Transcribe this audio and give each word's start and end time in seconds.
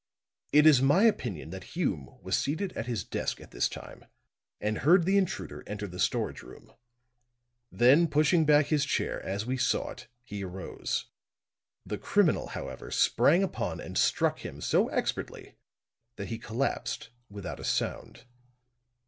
"It 0.51 0.65
is 0.65 0.81
my 0.81 1.03
opinion 1.03 1.51
that 1.51 1.63
Hume 1.75 2.17
was 2.23 2.35
seated 2.35 2.73
at 2.73 2.87
his 2.87 3.03
desk 3.03 3.39
at 3.39 3.51
this 3.51 3.69
time 3.69 4.05
and 4.59 4.79
heard 4.79 5.05
the 5.05 5.15
intruder 5.15 5.63
enter 5.67 5.85
the 5.85 5.99
storage 5.99 6.41
room; 6.41 6.71
then 7.71 8.07
pushing 8.07 8.43
back 8.43 8.65
his 8.65 8.83
chair 8.83 9.21
as 9.21 9.45
we 9.45 9.57
saw 9.57 9.91
it, 9.91 10.07
he 10.23 10.43
arose. 10.43 11.05
The 11.85 11.99
criminal, 11.99 12.47
however, 12.47 12.89
sprang 12.89 13.43
upon 13.43 13.79
and 13.79 13.95
struck 13.95 14.39
him 14.39 14.59
so 14.59 14.87
expertly 14.87 15.55
that 16.15 16.29
he 16.29 16.39
collapsed 16.39 17.11
without 17.29 17.59
a 17.59 17.63
sound. 17.63 18.25